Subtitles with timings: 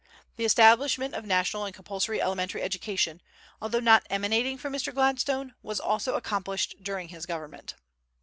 [0.35, 3.21] The establishment of national and compulsory elementary education,
[3.61, 4.91] although not emanating from Mr.
[4.91, 7.75] Gladstone, was also accomplished during his government.